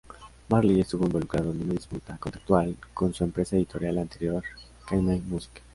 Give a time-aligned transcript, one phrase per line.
[0.49, 4.43] Marley estuvo involucrado en una disputa contractual con su empresa editorial anterior,
[4.89, 5.61] "Cayman Music".